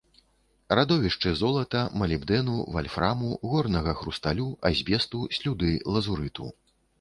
Радовішчы 0.77 1.33
золата, 1.41 1.81
малібдэну, 2.01 2.55
вальфраму, 2.77 3.29
горнага 3.51 3.95
хрусталю, 4.01 4.49
азбесту, 4.71 5.21
слюды, 5.39 5.71
лазурыту. 5.93 6.51